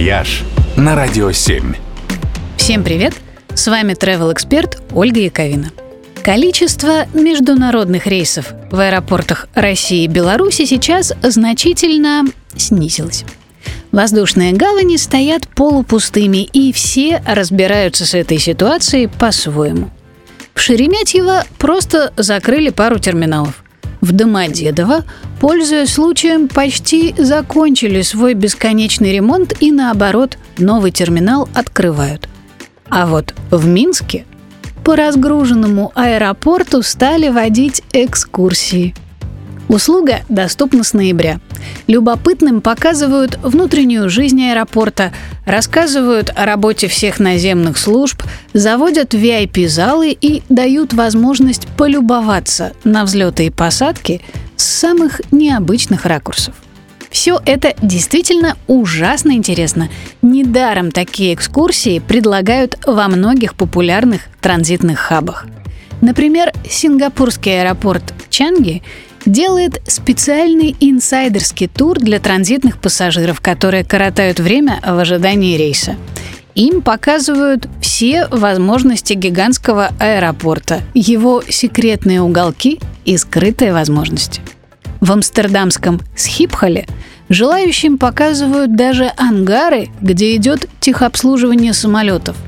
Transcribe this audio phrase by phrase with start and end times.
[0.00, 0.44] «Вояж»
[0.78, 1.74] на Радио 7.
[2.56, 3.12] Всем привет!
[3.52, 5.72] С вами travel эксперт Ольга Яковина.
[6.22, 12.24] Количество международных рейсов в аэропортах России и Беларуси сейчас значительно
[12.56, 13.26] снизилось.
[13.92, 19.90] Воздушные гавани стоят полупустыми, и все разбираются с этой ситуацией по-своему.
[20.54, 23.62] В Шереметьево просто закрыли пару терминалов.
[24.00, 25.04] В Домодедово,
[25.40, 32.28] пользуясь случаем, почти закончили свой бесконечный ремонт и, наоборот, новый терминал открывают.
[32.88, 34.26] А вот в Минске
[34.84, 38.94] по разгруженному аэропорту стали водить экскурсии–
[39.70, 41.38] Услуга доступна с ноября.
[41.86, 45.12] Любопытным показывают внутреннюю жизнь аэропорта,
[45.46, 48.20] рассказывают о работе всех наземных служб,
[48.52, 54.22] заводят VIP-залы и дают возможность полюбоваться на взлеты и посадки
[54.60, 56.54] с самых необычных ракурсов.
[57.10, 59.88] Все это действительно ужасно интересно.
[60.22, 65.46] Недаром такие экскурсии предлагают во многих популярных транзитных хабах.
[66.02, 68.82] Например, сингапурский аэропорт Чанги
[69.24, 75.96] делает специальный инсайдерский тур для транзитных пассажиров, которые коротают время в ожидании рейса.
[76.54, 77.66] Им показывают
[78.00, 84.40] все возможности гигантского аэропорта, его секретные уголки и скрытые возможности.
[85.02, 86.86] В амстердамском Схипхоле
[87.28, 92.38] желающим показывают даже ангары, где идет техобслуживание самолетов.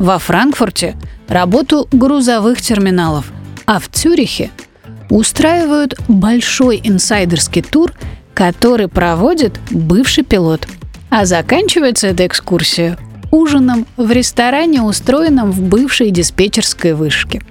[0.00, 0.96] Во Франкфурте–
[1.28, 3.30] работу грузовых терминалов,
[3.66, 4.50] а в Цюрихе
[5.08, 7.92] устраивают большой инсайдерский тур,
[8.34, 10.66] который проводит бывший пилот.
[11.10, 12.98] А заканчивается эта экскурсия
[13.30, 17.42] ужином в ресторане, устроенном в бывшей диспетчерской вышке.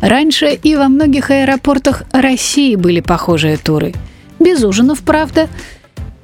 [0.00, 3.94] Раньше и во многих аэропортах России были похожие туры.
[4.38, 5.48] Без ужинов, правда,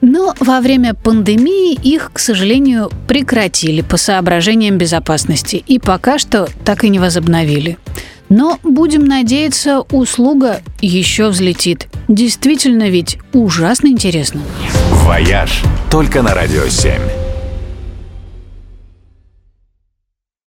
[0.00, 6.84] но во время пандемии их, к сожалению, прекратили по соображениям безопасности и пока что так
[6.84, 7.78] и не возобновили.
[8.28, 11.88] Но, будем надеяться, услуга еще взлетит.
[12.08, 14.40] Действительно ведь ужасно интересно.
[15.04, 17.23] «Вояж» только на «Радио 7».